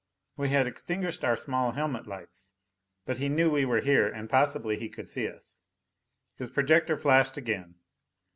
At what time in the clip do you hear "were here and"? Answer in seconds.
3.65-4.27